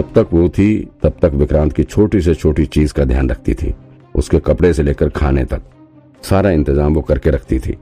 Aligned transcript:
जब 0.00 0.12
तक 0.14 0.28
वो 0.32 0.48
थी, 0.48 0.88
तब 1.02 1.16
तक 1.22 1.32
विक्रांत 1.34 1.72
की 1.72 1.82
छोटी 1.84 2.20
से 2.20 2.34
छोटी 2.34 2.64
चीज़ 2.66 2.92
का 2.94 3.04
ध्यान 3.04 3.28
रखती 3.30 3.54
थी, 3.54 3.72
उसके 4.14 4.38
कपड़े 4.38 4.72
से 4.74 4.82
लेकर 4.82 5.08
खाने 5.08 5.44
तक। 5.44 5.62
सारा 6.22 6.50
इंतज़ाम 6.50 6.94
वो 6.94 7.00
करके 7.00 7.30
रखती 7.30 7.58
थी। 7.58 7.76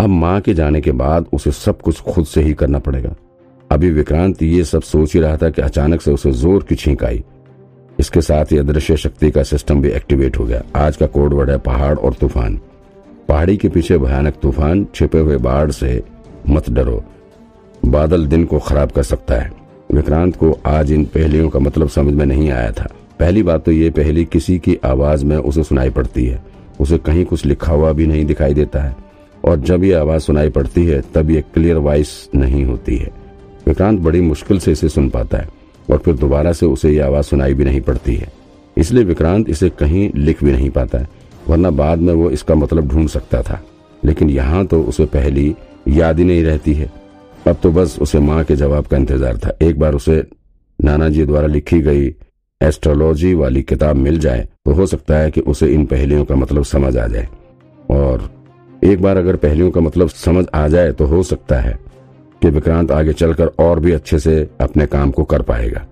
अब 0.00 0.08
माँ 0.08 0.40
के 0.40 0.54
जाने 0.54 0.80
के 0.80 0.92
बाद 0.92 1.26
उसे 1.32 1.50
सब 1.50 1.80
कुछ 1.80 2.00
खुद 2.02 2.24
से 2.26 2.42
ही 2.42 2.54
करना 2.54 2.78
पड़ेगा। 2.78 3.14
अभी 3.70 3.90
विक्रांत 3.90 4.42
ये 4.42 4.64
सब 4.64 4.82
सोच 4.82 5.14
ही 5.14 5.20
रहा 5.20 5.36
था 5.36 5.50
कि 5.50 5.62
अचानक 5.62 6.00
से 6.00 6.12
उसे 6.12 6.30
ज़ोर 6.32 6.62
की 6.62 6.74
छींक 6.74 7.04
आई। 7.04 7.22
इसके 7.98 8.20
साथ 8.20 8.52
ही 8.52 8.58
अदृश्य 8.58 8.96
शक्ति 8.96 9.30
का 9.30 9.42
सिस्टम 9.42 9.82
भी 9.82 9.90
एक्टिवेट 9.90 10.38
हो 10.38 10.44
गया। 10.44 10.62
आज 10.76 10.96
का 10.96 11.06
कोड 11.08 11.34
वर्ड 11.34 11.50
है 11.50 11.58
पहाड़ 11.58 11.96
और 11.98 12.14
तूफ़ान। 12.14 12.58
पहाड़ी 13.28 13.56
के 13.56 13.68
पीछे 13.68 13.98
भयानक 13.98 14.40
तूफ़ान 14.42 14.86
छिपे 14.94 15.18
हुए 15.18 15.36
बाढ़ 15.38 15.70
से 15.70 16.02
मत 16.48 16.70
डरो। 16.70 17.02
बादल 17.84 18.26
दिन 18.26 18.44
को 18.44 18.58
खराब 18.58 18.90
कर 18.90 19.02
सकता 19.02 19.34
है। 19.34 19.65
विक्रांत 19.92 20.36
को 20.36 20.58
आज 20.66 20.92
इन 20.92 21.04
पहलियों 21.04 21.48
का 21.48 21.58
मतलब 21.58 21.88
समझ 21.88 22.14
में 22.14 22.26
नहीं 22.26 22.50
आया 22.50 22.72
था। 22.72 22.88
पहली 23.20 23.42
बात 23.42 23.64
तो 23.64 23.72
ये, 23.72 23.90
पहली 23.90 24.24
किसी 24.24 24.58
की 24.58 24.78
आवाज़ 24.84 25.24
में 25.24 25.36
उसे 25.36 25.62
सुनाई 25.62 25.90
पड़ती 25.90 26.26
है। 26.26 26.44
उसे 26.80 26.98
कहीं 26.98 27.24
कुछ 27.24 27.46
लिखा 27.46 27.72
हुआ 27.72 27.92
भी 27.92 28.06
नहीं 28.06 28.24
दिखाई 28.24 28.54
देता 28.54 28.80
है। 28.80 28.96
और 29.44 29.60
जब 29.60 29.84
ये 29.84 29.92
आवाज़ 29.92 30.22
सुनाई 30.22 30.48
पड़ती 30.48 30.84
है, 30.84 31.02
तब 31.14 31.30
ये 31.30 31.44
क्लियर 31.54 31.76
वॉइस 31.76 32.28
नहीं 32.34 32.64
होती 32.64 32.96
है। 32.96 33.10
विक्रांत 33.66 34.00
बड़ी 34.00 34.20
मुश्किल 34.20 34.58
से 34.58 34.72
इसे 34.72 34.88
सुन 34.88 35.08
पाता 35.08 35.38
है, 35.38 35.48
और 35.90 35.98
फिर 35.98 36.14
दोबारा 36.14 36.52
से 36.52 36.66
उसे 36.66 36.90
ये 36.90 37.00
आवाज़ 37.00 37.24
सुनाई 37.24 37.54
भी 37.54 37.64
नहीं 37.64 37.80
पड़ती 37.80 38.14
है। 38.14 38.32
इसलिए 38.76 39.04
विक्रांत 39.04 39.50
इसे 39.50 39.70
कहीं 39.70 40.10
लिख 40.14 40.44
भी 40.44 40.52
नहीं 40.52 40.70
पाता 40.70 40.98
है, 40.98 41.08
वरना 41.48 41.70
बाद 41.70 41.98
में 41.98 42.14
वो 42.14 42.30
इसका 42.30 42.54
मतलब 42.54 42.88
ढूंढ 42.88 43.08
सकता 43.08 43.42
था। 43.42 43.64
लेकिन 44.04 44.30
यहाँ 44.30 44.66
तो 44.66 44.82
उसे 44.82 45.04
पहली 45.04 45.54
याद 45.88 46.18
ही 46.18 46.24
नहीं 46.24 46.44
रहती 46.44 46.74
है। 46.74 47.05
अब 47.46 47.56
तो 47.62 47.70
बस 47.70 47.98
उसे 48.02 48.18
माँ 48.18 48.42
के 48.44 48.54
जवाब 48.56 48.86
का 48.86 48.96
इंतज़ार 48.96 49.36
था। 49.36 49.50
एक 49.62 49.78
बार 49.78 49.94
उसे 49.94 50.22
नाना 50.78 51.08
जी 51.08 51.24
द्वारा 51.26 51.46
लिखी 51.46 51.80
गई 51.80 52.06
एस्ट्रोलॉजी 52.60 53.32
वाली 53.34 53.62
किताब 53.62 53.96
मिल 53.96 54.18
जाए 54.18 54.46
तो 54.66 54.72
हो 54.72 54.86
सकता 54.86 55.18
है 55.18 55.30
कि 55.30 55.40
उसे 55.42 55.66
इन 55.74 55.84
पहलियों 55.86 56.24
का 56.24 56.34
मतलब 56.34 56.64
समझ 56.64 56.96
आ 56.96 57.06
जाए। 57.06 57.28
और 57.88 58.30
एक 58.82 59.02
बार 59.02 59.16
अगर 59.16 59.36
पहलियों 59.36 59.70
का 59.70 59.80
मतलब 59.80 60.08
समझ 60.08 60.44
आ 60.54 60.66
जाए 60.68 60.92
तो 60.92 61.06
हो 61.06 61.22
सकता 61.22 61.60
है 61.60 61.78
कि 62.42 62.48
विक्रांत 62.50 62.90
आगे 62.92 63.12
चलकर 63.12 63.50
और 63.58 63.80
भी 63.80 63.92
अच्छे 63.92 64.18
से 64.18 64.36
अपने 64.60 64.86
काम 64.86 65.10
को 65.10 65.24
कर 65.24 65.42
पाएगा। 65.42 65.84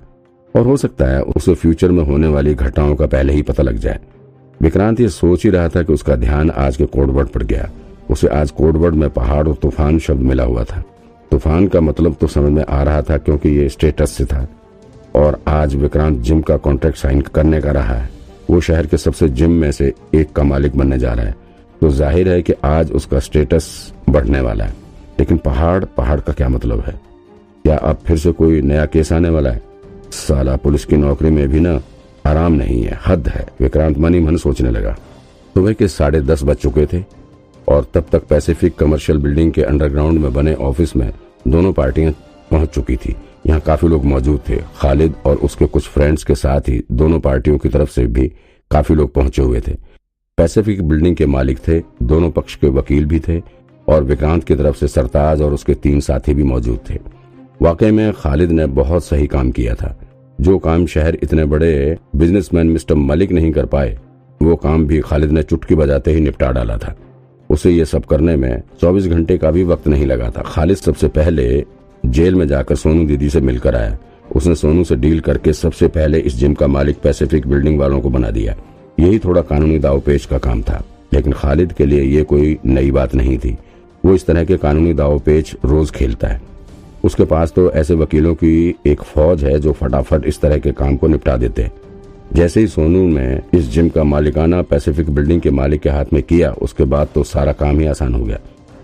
और 0.55 0.67
हो 0.67 0.77
सकता 0.77 1.07
है 1.07 1.21
उसे 1.23 1.55
फ्यूचर 1.55 1.91
में 1.91 2.03
होने 2.05 2.29
वाली 2.29 2.55
घटनाओं 2.55 2.95
का 2.97 3.07
पहले 3.07 3.33
ही 3.33 3.43
पता 3.43 3.63
लग 3.63 3.77
जाए। 3.77 4.01
विक्रांत 4.61 5.01
ये 5.01 5.09
सोच 5.11 5.45
ही 5.45 5.51
रहा 5.51 5.69
था 5.69 5.83
कि 5.83 5.93
उसका 5.93 6.17
ध्यान 6.17 6.51
आज 6.51 6.77
के 6.77 6.87
कोडवर्ड 6.89 7.29
पर 7.29 7.43
गया। 7.45 7.71
उसे 8.11 8.29
आज 8.31 8.51
कोडवर्ड 8.53 8.95
में 8.95 9.09
पहाड़ 9.11 9.47
और 9.49 9.55
तूफ़ान 9.55 9.99
शब्द 9.99 10.23
मिला 10.23 10.45
हुआ 10.45 10.65
था। 10.65 10.83
तूफ़ान 11.35 11.67
का 11.69 11.81
मतलब 11.81 12.15
तो 12.15 12.27
समझ 12.27 12.51
में 12.53 12.65
आ 12.65 12.83
रहा 12.83 13.03
था 13.03 13.17
क्योंकि 13.19 13.49
ये 13.49 13.69
स्टेटस 13.69 14.11
से 14.11 14.25
था। 14.25 14.47
और 15.15 15.39
आज 15.49 15.75
विक्रांत 15.75 16.19
जिम 16.19 16.41
का 16.41 16.57
कॉन्ट्रैक्ट 16.57 16.99
साइन 16.99 17.21
करने 17.35 17.61
का 17.61 17.71
रहा 17.71 17.95
है। 17.95 18.09
वो 18.51 18.61
शहर 18.61 18.87
के 18.87 18.97
सबसे 18.97 19.29
जिम 19.31 19.51
में 19.51 19.71
से 19.73 19.93
एक 20.15 20.33
का 20.33 20.43
मालिक 20.43 20.77
बनने 20.77 20.99
जा 20.99 21.13
रहा 21.13 21.27
है। 21.27 21.35
तो 21.81 21.89
ज़ाहिर 21.91 22.29
है 22.29 22.43
कि 22.43 22.53
आज 22.65 22.93
उसका 22.93 23.19
स्टेटस 23.19 23.67
बढ़ने 24.11 24.41
वाला 24.41 24.65
है। 24.65 24.75
लेकिन 25.19 25.39
पहाड़ 25.39 25.85
पहाड़ 25.97 26.21
का 26.21 26.33
क्या 26.33 26.49
मतलब 26.49 26.81
है? 26.81 26.93
क्या 27.65 27.77
अब 27.79 27.99
फिर 28.07 28.19
से 28.19 28.33
कोई 28.33 28.61
नया 28.63 28.87
केस 28.87 29.13
आने 29.13 29.29
वाला 29.29 29.51
है? 29.51 29.63
साला 30.13 30.57
पुलिस 30.57 30.85
की 30.85 30.97
नौकरी 30.97 31.31
में 31.31 31.49
भी 31.49 31.61
ना 31.61 31.81
आराम 32.27 32.53
नहीं 32.53 32.83
है, 32.83 32.99
हद 33.07 33.29
है। 33.29 33.47
विक्रांत 33.61 33.99
मनी 33.99 34.21
मन 34.21 34.37
सोचने 34.37 34.71
लगा। 34.71 34.93
सुबह 35.55 35.73
के 35.73 35.89
साढ़े 35.89 36.21
दस 36.23 36.43
बज 36.43 36.57
चुके 36.57 36.87
थे। 36.87 37.05
और 37.69 37.87
तब 37.95 38.07
तक 38.13 38.27
पैसिफिक 38.27 38.75
कमर्शियल 38.75 39.19
बिल्डिंग 39.19 39.53
के 39.53 39.63
अंडरग्राउंड 39.63 40.19
में 40.19 40.33
बने 40.33 40.55
ऑफ़िस 40.55 40.97
में 40.97 41.13
दोनों 41.49 41.73
पार्टियाँ 41.73 42.13
पहुँच 42.51 42.69
चुकी 42.69 42.97
थी। 42.97 43.17
यहाँ 43.47 43.61
काफ़ी 43.61 43.89
लोग 43.89 44.05
मौजूद 44.05 44.41
थे। 44.49 44.57
खालिद 44.77 45.15
और 45.27 45.37
उसके 45.37 45.67
कुछ 45.67 45.89
फ्रेंड्स 45.89 46.25
के 46.25 46.35
साथ 46.35 46.61
ही 46.61 46.83
दोनों 46.93 47.21
पार्टियों 47.21 47.59
की 47.59 47.69
तरफ़ 47.69 47.91
से 47.91 48.07
भी 48.07 48.33
काफ़ी 48.71 48.95
लोग 48.95 49.15
पहुँचे 49.15 49.43
हुए 49.43 49.61
थे। 49.61 49.73
पैसिफिक 50.39 50.83
बिल्डिंग 50.89 51.17
के 51.17 51.27
मालिक 51.27 51.59
थे, 51.69 51.83
दोनों 52.03 52.31
पक्ष 52.31 52.55
के 52.55 52.67
वकील 52.67 53.07
भी 53.07 53.21
थे 53.21 53.43
और 53.89 54.05
विक्रांत 54.05 54.45
की 54.45 54.55
तरफ़ 54.55 54.77
से 54.77 54.89
सरताज 54.89 55.43
और 55.43 55.55
उसके 55.55 55.75
तीन 55.75 56.01
साथी 56.01 56.35
भी 56.35 56.43
मौजूद 56.43 56.79
थे। 56.91 56.99
वाकई 57.63 57.91
में 57.91 58.13
खालिद 58.13 58.51
ने 58.51 58.67
बहुत 58.67 59.05
सही 59.05 59.27
काम 59.27 59.51
किया 59.51 59.75
था। 59.75 60.01
जो 60.41 60.59
काम 60.59 60.87
शहर 60.87 61.19
इतने 61.23 61.45
बड़े 61.45 61.99
बिजनेसमैन 62.17 62.67
मिस्टर 62.67 62.95
मलिक 62.95 63.33
नहीं 63.33 63.53
कर 63.53 63.67
पाए, 63.67 63.99
वो 64.43 64.57
काम 64.57 64.87
भी 64.87 65.01
खालिद 65.01 65.31
ने 65.31 65.43
चुटकी 65.43 65.75
बजाते 65.75 66.11
ही 66.11 66.21
निपटा 66.21 66.51
डाला 66.53 66.77
था। 66.77 66.97
उसे 67.51 67.71
ये 67.71 67.85
सब 67.85 68.05
करने 68.05 68.37
में 68.37 68.63
24 68.81 69.07
घंटे 69.07 69.37
का 69.39 69.51
भी 69.51 69.65
वक्त 69.65 69.89
नहीं 69.89 70.07
लगा 70.07 70.31
था। 70.31 70.43
खालिद 70.43 70.77
सबसे 70.77 71.09
पहले 71.09 71.65
जेल 72.07 72.35
में 72.35 72.47
जाकर 72.49 72.77
सोनू 72.77 73.05
दीदी 73.07 73.31
से 73.31 73.41
मिलकर 73.41 73.77
आया। 73.77 73.99
उसने 74.37 74.55
सोनू 74.55 74.85
से 74.85 74.97
डील 74.97 75.21
करके 75.21 75.53
सबसे 75.53 75.89
पहले 75.89 76.19
इस 76.19 76.35
जिम 76.35 76.55
का 76.55 76.67
मालिक 76.67 77.01
पैसिफिक 77.01 77.47
बिल्डिंग 77.47 77.79
वालों 77.79 78.01
को 78.01 78.11
बना 78.11 78.31
दिया। 78.31 78.57
यही 79.01 79.19
थोड़ा 79.19 79.43
कानूनी 79.43 79.79
दाव 79.79 80.01
पेश 80.01 80.27
का 80.27 80.39
काम 80.39 80.63
था, 80.63 80.83
लेकिन 81.13 81.33
खालिद 81.33 81.73
के 81.73 81.87
लिए 81.87 82.03
ये 82.03 82.23
कोई 82.23 82.59
नई 82.67 82.91
बात 82.91 83.15
नहीं 83.15 83.39
थी। 83.39 83.57
वो 84.05 84.15
इस 84.15 84.27
तरह 84.27 84.45
के 84.45 84.57
कानूनी 84.57 84.93
दावपेच 84.95 85.55
रोज 85.65 85.91
खेलता 85.91 86.29
है। 86.29 86.41
उसके 87.05 87.25
पास 87.25 87.53
तो 87.53 87.71
ऐसे 87.71 87.95
वकीलों 87.95 88.35
की 88.35 88.75
एक 88.87 89.03
फौज 89.03 89.45
है 89.45 89.59
जो 89.59 89.73
फटाफट 89.73 90.27
इस 90.27 90.41
तरह 90.41 90.59
के 90.59 90.73
काम 90.73 90.97
को 90.97 91.09
निपटा 91.09 91.37
देते 91.37 91.63
हैं। 91.63 91.73
जैसे 92.33 92.61
ही 92.61 92.67
सोनू 92.67 93.09
ने 93.09 93.41
इस 93.55 93.69
जिम 93.69 93.89
का 93.89 94.05
मालिकाना 94.05 94.63
पैसिफिक 94.63 95.11
बिल्डिंग 95.11 95.41
के 95.41 95.51
मालिक 95.51 95.81
के 95.81 95.91
हाथ 95.91 96.05
में 96.13 96.23
किया, 96.23 96.51
उसके 96.53 96.85
बाद 96.85 97.09
तो 97.15 97.25
सारा 97.25 97.53
काम 97.53 97.81
ही 97.81 97.87
आसान 97.87 98.15
हो 98.15 98.25
गया। 98.25 98.39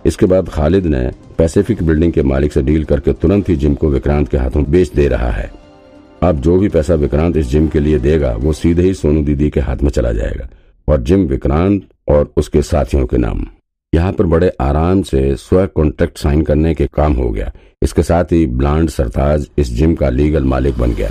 इसके 0.06 0.26
बाद 0.26 0.48
खालिद 0.48 0.86
ने 0.86 1.10
पैसिफिक 1.38 1.82
बिल्डिंग 1.82 2.12
के 2.12 2.22
मालिक 2.22 2.52
से 2.52 2.62
डील 2.62 2.84
करके 2.84 3.12
तुरंत 3.12 3.48
ही 3.48 3.56
जिम 3.56 3.74
को 3.74 3.88
विक्रांत 3.88 4.28
के 4.28 4.36
हाथों 4.36 4.64
बेच 4.70 4.92
दे 4.92 5.08
रहा 5.08 5.30
है। 5.30 5.50
अब 6.22 6.40
जो 6.40 6.58
भी 6.58 6.68
पैसा 6.68 6.94
विक्रांत 6.94 7.36
इस 7.36 7.46
जिम 7.46 7.68
के 7.68 7.80
लिए 7.80 7.98
देगा, 7.98 8.32
वो 8.32 8.52
सीधे 8.52 8.82
ही 8.82 8.94
सोनू 8.94 9.22
दीदी 9.22 9.50
के 9.50 9.60
हाथ 9.60 9.76
में 9.76 9.90
चला 9.90 10.12
जाएगा। 10.12 10.48
और 10.88 11.02
जिम 11.02 11.20
विक्रांत 11.20 11.82
और 12.08 12.32
उसके 12.36 12.62
साथियों 12.62 13.06
के 13.06 13.18
नाम। 13.18 13.46
यहाँ 13.94 14.12
पर 14.12 14.26
बड़े 14.26 14.52
आराम 14.60 15.02
से 15.02 15.36
स्व 15.36 15.66
कॉन्ट्रैक्ट 15.66 16.18
साइन 16.18 16.42
करने 16.42 16.74
के 16.74 16.86
काम 16.86 17.12
हो 17.12 17.30
गया। 17.30 17.52
इसके 17.82 18.02
साथ 18.02 18.24
ही 18.24 18.46
ब्लांड 18.46 18.88
सरताज 18.88 19.48
इस 19.58 19.72
जिम 19.72 19.94
का 19.94 20.08
लीगल 20.08 20.44
मालिक 20.44 20.78
बन 20.78 20.92
गया। 20.92 21.10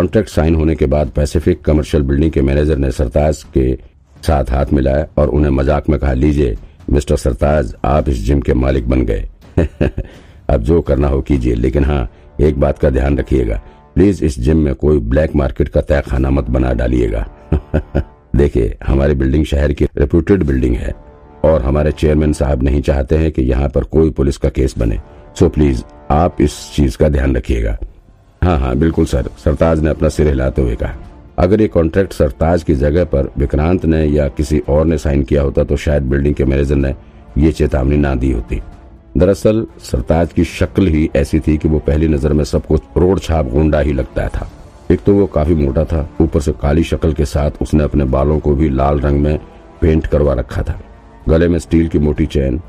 कॉन्ट्रैक्ट 0.00 0.30
साइन 0.30 0.54
होने 0.54 0.74
के 0.74 0.86
बाद 0.86 1.08
पैसिफिक 1.08 1.60
कमर्शियल 1.60 2.02
बिल्डिंग 2.02 2.30
के 2.32 2.42
मैनेजर 2.42 2.78
ने 2.78 2.90
सरताज 2.90 3.42
के 3.42 3.72
साथ 4.26 4.50
हाथ 4.50 4.66
मिलाया 4.72 5.06
और 5.18 5.28
उन्हें 5.28 5.50
मज़ाक 5.50 5.88
में 5.88 5.98
कहा, 6.00 6.12
लीजिए, 6.12 6.56
मिस्टर 6.90 7.16
सरताज, 7.16 7.74
आप 7.84 8.08
इस 8.08 8.22
जिम 8.24 8.40
के 8.40 8.54
मालिक 8.54 8.88
बन 8.88 9.02
गए। 9.02 9.28
अब 10.50 10.62
जो 10.62 10.80
करना 10.80 11.08
हो 11.08 11.20
कीजिए, 11.20 11.54
लेकिन 11.54 11.84
हाँ 11.84 12.08
एक 12.40 12.60
बात 12.60 12.78
का 12.78 12.90
ध्यान 12.90 13.18
रखिएगा। 13.18 13.60
प्लीज़ 13.94 14.24
इस 14.24 14.40
जिम 14.40 14.58
में 14.58 14.74
कोई 14.74 14.98
ब्लैक 14.98 15.36
मार्केट 15.36 15.68
का 15.68 15.80
तय 15.80 16.02
खाना 16.06 16.30
मत 16.30 16.44
बना 16.50 16.72
डालिएगा। 16.72 17.26
देखिए, 18.36 18.76
हमारी 18.86 19.14
बिल्डिंग 19.14 19.44
शहर 19.44 19.72
की 19.72 19.84
रेप्यूटेड 19.84 20.42
बिल्डिंग 20.42 20.76
है 20.76 20.94
और 21.44 21.62
हमारे 21.62 21.92
चेयरमैन 21.92 22.32
साहब 22.32 22.62
नहीं 22.62 22.82
चाहते 22.82 23.16
हैं 23.16 23.32
कि 23.32 23.42
यहाँ 23.42 23.68
पर 23.68 23.84
कोई 23.84 24.10
पुलिस 24.10 24.36
का 24.36 24.48
केस 24.48 24.78
बने। 24.78 25.00
सो 25.38 25.48
प्लीज़ 25.48 25.84
आप 26.10 26.40
इस 26.40 26.60
चीज़ 26.74 26.98
का 26.98 27.08
ध्यान 27.08 27.36
रखिएगा। 27.36 27.78
हाँ 28.42 28.58
हाँ 28.58 28.76
बिल्कुल 28.76 29.04
सर। 29.04 29.28
सरताज 29.44 29.80
ने 29.80 29.90
अपना 29.90 30.08
सिर 30.08 30.28
हिलाते 30.28 30.62
हुए 30.62 30.74
कहा। 30.74 30.94
अगर 31.38 31.60
ये 31.60 31.68
कॉन्ट्रैक्ट 31.68 32.12
सरताज 32.12 32.62
की 32.62 32.74
जगह 32.74 33.04
पर 33.04 33.32
विक्रांत 33.38 33.84
ने 33.84 34.04
या 34.04 34.28
किसी 34.28 34.58
और 34.58 34.84
ने 34.84 34.98
साइन 34.98 35.22
किया 35.22 35.42
होता 35.42 35.64
तो 35.64 35.76
शायद 35.76 36.02
बिल्डिंग 36.02 36.34
के 36.34 36.44
मैनेजर 36.44 36.76
ने 36.76 36.94
ये 37.38 37.52
चेतावनी 37.52 37.96
ना 37.96 38.14
दी 38.14 38.32
होती। 38.32 38.60
दरअसल, 39.16 39.66
सरताज 39.78 40.32
की 40.32 40.44
शक्ल 40.44 40.86
ही 40.86 41.10
ऐसी 41.16 41.40
थी 41.40 41.56
कि 41.56 41.68
वो 41.68 41.78
पहली 41.78 42.08
नज़र 42.08 42.32
में 42.32 42.44
सब 42.44 42.66
कुछ 42.66 42.82
रोड 42.96 43.20
छाप 43.20 43.46
गुंडा 43.46 43.80
ही 43.80 43.92
लगता 43.92 44.28
था। 44.28 44.50
एक 44.90 45.00
तो 45.00 45.14
वो 45.14 45.26
काफ़ी 45.26 45.54
मोटा 45.54 45.84
था, 45.84 46.08
ऊपर 46.20 46.40
से 46.40 46.52
काली 46.52 46.84
शक्ल 46.84 47.12
के 47.12 47.24
साथ 47.24 47.50
उसने 47.62 47.84
अपने 47.84 48.04
बालों 48.04 48.38
को 48.38 48.54
भी 48.54 48.68
लाल 48.68 49.00
रंग 49.00 49.20
में 49.20 49.38
पेंट 49.80 50.06
करवा 50.06 50.34
रखा 50.34 50.62
था। 50.62 50.80
गले 51.28 51.48
में 51.48 51.58
स्टील 51.58 51.88
की 51.88 51.98
मोटी 51.98 52.26
चैन, 52.26 52.60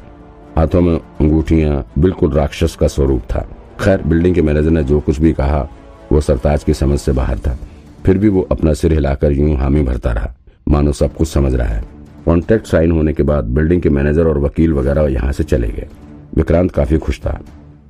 हाथों 0.58 0.82
में 0.82 0.96
अंगूठियाँ, 0.98 1.86
बिल्कुल 2.00 2.32
राक्षस 2.32 2.76
का 2.76 2.88
स्वरूप 2.88 3.22
था। 3.22 3.48
खैर 3.82 4.02
बिल्डिंग 4.04 4.36
के 4.36 4.42
मैनेजर 4.42 4.70
ने 4.70 4.84
जो 4.84 5.00
कुछ 5.00 5.20
भी 5.20 5.32
कहा, 5.34 5.68
वो 6.12 6.22
सरताज 6.22 6.64
की 6.64 6.74
समझ 6.74 7.00
से 7.00 7.12
बाहर 7.12 7.40
था। 7.40 7.58
फिर 8.06 8.18
भी 8.18 8.30
वो 8.30 8.42
अपना 8.52 8.74
सिर 8.74 8.94
हिलाकर 8.94 9.32
यूँ 9.32 9.56
हामी 9.58 9.82
भरता 9.84 10.12
रहा। 10.12 10.34
मानो 10.70 10.92
सब 10.92 11.14
कुछ 11.14 11.28
समझ 11.28 11.54
रहा 11.56 11.68
है। 11.68 11.84
कॉन्ट्रैक्ट 12.26 12.68
साइन 12.68 12.92
होने 12.92 13.14
के 13.14 13.24
बाद 13.24 13.46
बिल्डिंग 13.50 13.82
के 13.82 13.90
मैनेजर 13.90 14.28
और 14.28 14.38
वकील 14.40 14.74
वगैरह 14.74 15.08
यहाँ 15.08 15.32
से 15.32 15.44
चले 15.44 15.68
गए। 15.68 15.88
विक्रांत 16.36 16.72
काफ़ी 16.72 16.98
खुश 16.98 17.20
था। 17.20 17.40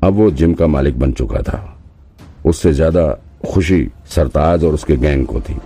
अब 0.03 0.13
वो 0.13 0.29
जिम 0.31 0.53
का 0.53 0.67
मालिक 0.67 0.99
बन 0.99 1.11
चुका 1.11 1.41
था। 1.41 1.59
उससे 2.45 2.73
ज़्यादा 2.73 3.07
खुशी 3.45 3.87
सरताज 4.09 4.63
और 4.63 4.73
उसके 4.73 4.95
गैंग 4.97 5.25
को 5.25 5.41
थी। 5.41 5.57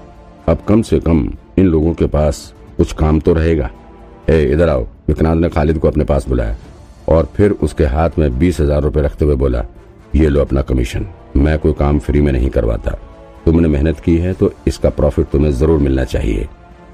अब 0.50 0.66
कम 0.68 0.82
से 0.82 1.00
कम 1.00 1.28
इन 1.58 1.68
लोगों 1.68 1.94
के 1.94 2.06
पास 2.08 2.54
कुछ 2.78 2.92
काम 2.94 3.20
तो 3.20 3.34
रहेगा। 3.34 3.70
ए, 4.30 4.44
इधर 4.44 4.70
आओ। 4.70 4.86
विक्रांत 5.08 5.42
ने 5.42 5.50
खालिद 5.50 5.78
को 5.78 5.88
अपने 5.88 6.04
पास 6.04 6.28
बुलाया 6.28 6.56
और 7.10 7.30
फिर 7.36 7.52
उसके 7.64 7.86
हाथ 7.86 8.20
में 8.20 8.38
बीस 8.40 8.60
हज़ार 8.60 8.82
रूपए 8.82 9.02
रखते 9.02 9.26
हुए 9.26 9.36
बोला 9.36 9.66
ये 10.16 10.28
लो 10.30 10.42
अपना 10.42 10.62
कमीशन 10.62 11.06
मैं 11.38 11.58
कोई 11.60 11.74
काम 11.74 11.98
फ्री 12.00 12.22
में 12.22 12.32
नहीं 12.32 12.50
करवाता। 12.50 12.92
तुमने 13.46 13.68
मेहनत 13.68 14.00
की 14.00 14.16
है 14.18 14.34
तो 14.34 14.52
इसका 14.68 14.90
प्रॉफिट 14.90 15.28
तुम्हें 15.30 15.52
ज़रूर 15.52 15.80
मिलना 15.80 16.04
चाहिए। 16.06 16.48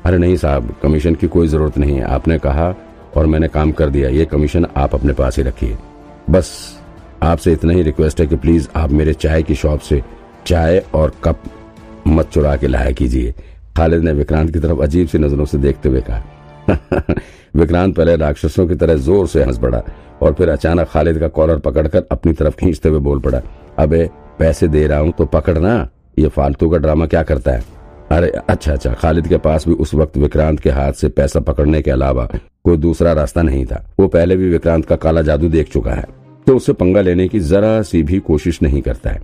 अरे 0.05 0.17
नहीं 0.17 0.35
साहब 0.35 0.73
कमीशन 0.83 1.15
की 1.15 1.27
कोई 1.27 1.47
ज़रूरत 1.47 1.77
नहीं 1.77 2.01
आपने 2.03 2.37
कहा 2.39 2.73
और 3.15 3.25
मैंने 3.25 3.47
काम 3.47 3.71
कर 3.71 3.89
दिया। 3.89 4.09
ये 4.09 4.25
कमीशन 4.25 4.65
आप 4.77 4.95
अपने 4.95 5.13
पास 5.13 5.37
ही 5.37 5.43
रखिए। 5.43 5.77
बस, 6.29 6.49
आपसे 7.23 7.53
इतना 7.53 7.73
ही 7.73 7.81
रिक्वेस्ट 7.83 8.21
है 8.21 8.27
कि 8.27 8.35
प्लीज़ 8.35 8.67
आप 8.75 8.91
मेरे 8.91 9.13
चाय 9.15 9.43
की 9.43 9.55
शॉप 9.55 9.79
से 9.79 10.01
चाय 10.47 10.83
और 10.93 11.13
कप 11.23 11.43
मत 12.07 12.29
चुरा 12.29 12.55
के 12.57 12.67
लाया 12.67 12.91
कीजिए। 12.91 13.33
खालिद 13.77 14.03
ने 14.03 14.13
विक्रांत 14.13 14.53
की 14.53 14.59
तरफ़ 14.59 14.81
अजीब 14.83 15.07
सी 15.07 15.17
नज़रों 15.17 15.45
से 15.45 15.57
देखते 15.57 15.89
हुए 15.89 16.01
कहा 16.01 16.23
विक्रांत 17.55 17.95
पहले 17.95 18.15
राक्षसों 18.15 18.67
की 18.67 18.75
तरह 18.75 18.95
ज़ोर 18.97 19.27
से 19.27 19.43
हंस 19.43 19.57
पड़ा 19.59 19.81
और 20.21 20.33
फिर 20.33 20.49
अचानक 20.49 20.87
खालिद 20.87 21.19
का 21.19 21.27
कॉलर 21.29 21.59
पकड़कर 21.59 22.05
अपनी 22.11 22.33
तरफ़ 22.33 22.55
खींचते 22.55 22.89
हुए 22.89 22.99
बोल 22.99 23.19
पड़ा, 23.19 23.41
अबे, 23.79 24.09
पैसे 24.39 24.67
दे 24.67 24.85
रहा 24.87 24.99
हूँ 24.99 25.11
तो 25.11 25.25
पकड़ना 25.27 25.89
ये 26.17 26.27
फालतू 26.29 26.69
का 26.69 26.77
ड्रामा 26.77 27.05
क्या 27.05 27.23
करता 27.23 27.51
है? 27.51 27.63
अरे 28.11 28.29
अच्छा 28.49 28.73
अच्छा 28.73 28.93
खालिद 28.93 29.27
के 29.27 29.37
पास 29.39 29.67
भी 29.67 29.73
उस 29.75 29.93
वक्त 29.93 30.17
विक्रांत 30.17 30.59
के 30.59 30.69
हाथ 30.69 30.93
से 30.93 31.09
पैसा 31.09 31.39
पकड़ने 31.41 31.81
के 31.81 31.91
अलावा 31.91 32.27
कोई 32.65 32.77
दूसरा 32.77 33.13
रास्ता 33.13 33.41
नहीं 33.41 33.65
था, 33.65 33.85
वो 33.99 34.07
पहले 34.07 34.35
भी 34.35 34.49
विक्रांत 34.49 34.85
का 34.85 34.95
काला 34.97 35.21
जादू 35.21 35.49
देख 35.49 35.71
चुका 35.73 35.91
है 35.91 36.05
तो 36.47 36.55
उससे 36.55 36.73
पंगा 36.73 37.01
लेने 37.01 37.27
की 37.27 37.39
जरा 37.41 37.81
सी 37.81 38.01
भी 38.03 38.19
कोशिश 38.21 38.61
नहीं 38.61 38.81
करता 38.81 39.09
है। 39.09 39.21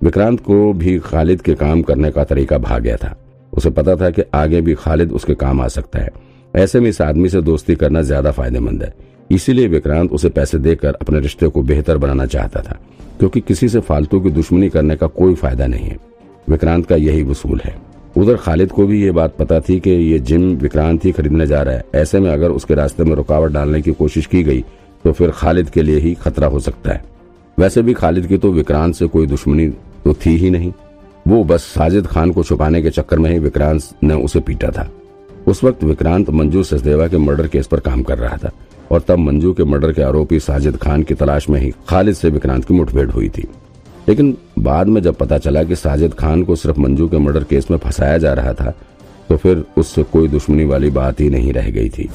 विक्रांत 0.00 0.40
को 0.40 0.72
भी 0.72 0.98
खालिद 1.00 1.40
के 1.42 1.54
काम 1.54 1.82
करने 1.82 2.10
का 2.10 2.24
तरीका 2.24 2.58
भाग 2.58 2.82
गया 2.82 2.96
था, 2.96 3.14
उसे 3.52 3.70
पता 3.70 3.96
था 3.96 4.10
कि 4.10 4.22
आगे 4.34 4.60
भी 4.60 4.74
खालिद 4.74 5.12
उसके 5.12 5.34
काम 5.34 5.60
आ 5.60 5.68
सकता 5.68 5.98
है। 5.98 6.10
ऐसे 6.54 6.80
में 6.80 6.88
इस 6.88 7.00
आदमी 7.00 7.28
से 7.28 7.40
दोस्ती 7.42 7.74
करना 7.74 8.02
ज़्यादा 8.02 8.30
फ़ायदेमंद 8.30 8.82
है। 8.82 8.92
इसीलिए 9.30 9.66
विक्रांत 9.68 10.12
उसे 10.12 10.28
पैसे 10.30 10.58
देकर 10.58 10.94
अपने 10.94 11.20
रिश्ते 11.20 11.48
को 11.48 11.62
बेहतर 11.62 11.98
बनाना 11.98 12.26
चाहता 12.26 12.60
था, 12.60 12.78
क्योंकि 13.18 13.40
किसी 13.40 13.68
से 13.68 13.80
फालतू 13.80 14.20
की 14.20 14.30
दुश्मनी 14.30 14.68
करने 14.68 14.96
का 14.96 15.06
कोई 15.08 15.34
फ़ायदा 15.34 15.66
नहीं 15.66 15.86
है। 15.86 15.98
विक्रांत 16.48 16.86
का 16.86 16.96
यही 16.96 17.22
वसूल 17.24 17.60
है। 17.64 17.74
उधर 18.16 18.36
खालिद 18.36 18.72
को 18.72 18.86
भी 18.86 19.02
ये 19.02 19.10
बात 19.12 19.36
पता 19.36 19.60
थी 19.60 19.78
कि 19.80 19.90
ये 19.90 20.18
जिम 20.20 20.48
विक्रांत 20.56 21.04
ही 21.04 21.12
खरीदने 21.12 21.46
जा 21.46 21.62
रहा 21.62 21.74
है। 21.74 21.84
ऐसे 21.94 22.20
में 22.20 22.30
अगर 22.30 22.50
उसके 22.50 22.74
रास्ते 22.74 23.04
में 23.04 23.14
रुकावट 23.16 23.52
डालने 23.52 23.82
की 23.82 23.92
कोशिश 23.94 24.26
की 24.26 24.42
गई 24.42 24.64
तो 25.04 25.12
फिर 25.12 25.30
खालिद 25.32 25.70
के 25.70 25.82
लिए 25.82 25.98
ही 25.98 26.14
खतरा 26.14 26.46
हो 26.46 26.60
सकता 26.60 26.92
है। 26.92 27.04
वैसे 27.58 27.82
भी 27.82 27.92
खालिद 27.94 28.26
की 28.26 28.38
तो 28.38 28.52
विक्रांत 28.52 28.94
से 28.94 29.06
कोई 29.06 29.26
दुश्मनी 29.26 29.68
तो 30.04 30.14
थी 30.16 30.36
ही 30.36 30.50
नहीं। 30.50 30.72
वो 31.26 31.42
बस 31.44 31.62
साजिद 31.68 32.06
खान 32.06 32.30
को 32.32 32.42
छुपाने 32.42 32.82
के 32.82 32.90
चक्कर 32.90 33.18
में 33.18 33.30
ही 33.30 33.38
विक्रांत 33.38 33.82
ने 34.02 34.14
उसे 34.14 34.40
पीटा 34.40 34.68
था। 34.68 34.90
उस 35.50 35.62
वक्त 35.64 35.84
विक्रांत 35.84 36.30
मंजू 36.30 36.62
सचदेवा 36.62 37.06
के 37.08 37.18
मर्डर 37.18 37.46
केस 37.48 37.66
पर 37.66 37.80
काम 37.80 38.02
कर 38.02 38.18
रहा 38.18 38.36
था 38.36 38.50
और 38.90 39.00
तब 39.08 39.18
मंजू 39.18 39.52
के 39.52 39.64
मर्डर 39.64 39.92
के 39.92 40.02
आरोपी 40.02 40.40
साजिद 40.40 40.76
खान 40.76 41.02
की 41.02 41.14
तलाश 41.14 41.48
में 41.50 41.60
ही 41.60 41.72
खालिद 41.88 42.14
से 42.14 42.30
विक्रांत 42.30 42.64
की 42.64 42.74
मुठभेड़ 42.74 43.08
हुई 43.10 43.28
थी। 43.28 43.46
लेकिन 44.08 44.36
बाद 44.58 44.86
में 44.86 45.00
जब 45.02 45.14
पता 45.14 45.38
चला 45.38 45.62
कि 45.62 45.76
साजिद 45.76 46.14
खान 46.14 46.42
को 46.44 46.56
सिर्फ़ 46.56 46.80
मंजू 46.80 47.08
के 47.08 47.18
मर्डर 47.18 47.44
केस 47.44 47.70
में 47.70 47.78
फंसाया 47.78 48.18
जा 48.18 48.32
रहा 48.34 48.52
था 48.54 48.74
तो 49.28 49.36
फिर 49.36 49.64
उससे 49.78 50.02
कोई 50.12 50.28
दुश्मनी 50.28 50.64
वाली 50.64 50.90
बात 50.90 51.20
ही 51.20 51.28
नहीं 51.30 51.52
रह 51.52 51.70
गई 51.70 51.88
थी। 51.88 52.08